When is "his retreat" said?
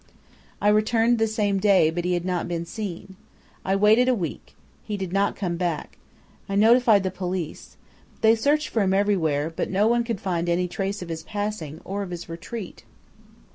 12.09-12.83